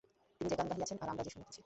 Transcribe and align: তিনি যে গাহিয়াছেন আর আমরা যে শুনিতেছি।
তিনি 0.41 0.47
যে 0.51 0.55
গাহিয়াছেন 0.61 0.97
আর 1.01 1.09
আমরা 1.09 1.23
যে 1.23 1.29
শুনিতেছি। 1.29 1.59